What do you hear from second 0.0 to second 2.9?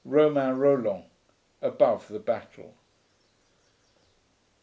ROMAIN ROLLAND, Above the Battle.